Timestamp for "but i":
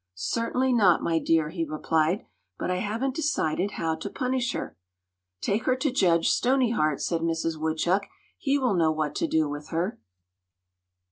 2.57-2.77